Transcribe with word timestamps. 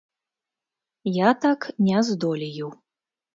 Я 1.17 1.29
так 1.43 1.67
не 1.89 2.01
здолею. 2.09 2.73